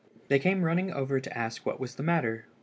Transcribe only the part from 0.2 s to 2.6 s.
They came running over to ask what was the matter.